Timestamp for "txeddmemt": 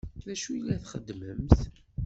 0.83-1.57